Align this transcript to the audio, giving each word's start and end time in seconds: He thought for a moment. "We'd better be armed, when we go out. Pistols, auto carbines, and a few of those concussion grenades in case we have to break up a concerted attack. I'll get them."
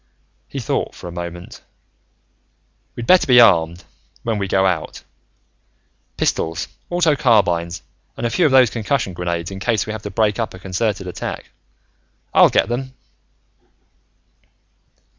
He 0.47 0.57
thought 0.59 0.95
for 0.95 1.07
a 1.07 1.11
moment. 1.11 1.61
"We'd 2.95 3.05
better 3.05 3.27
be 3.27 3.39
armed, 3.39 3.83
when 4.23 4.39
we 4.39 4.47
go 4.47 4.65
out. 4.65 5.03
Pistols, 6.17 6.67
auto 6.89 7.15
carbines, 7.15 7.83
and 8.17 8.25
a 8.25 8.31
few 8.31 8.47
of 8.47 8.51
those 8.51 8.71
concussion 8.71 9.13
grenades 9.13 9.51
in 9.51 9.59
case 9.59 9.85
we 9.85 9.93
have 9.93 10.01
to 10.01 10.09
break 10.09 10.39
up 10.39 10.55
a 10.55 10.57
concerted 10.57 11.05
attack. 11.05 11.51
I'll 12.33 12.49
get 12.49 12.67
them." 12.67 12.93